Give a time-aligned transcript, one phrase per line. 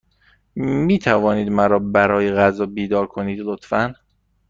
[0.85, 3.93] می توانید مرا برای غذا بیدار کنید، لطفا؟